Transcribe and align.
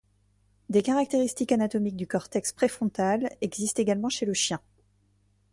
Des 0.69 0.81
caractéristiques 0.81 1.51
anatomiques 1.51 1.95
du 1.95 2.07
cortex 2.07 2.53
préfrontal 2.53 3.37
existent 3.41 3.83
également 3.83 4.09
chez 4.09 4.25
le 4.25 4.33
chien. 4.33 4.59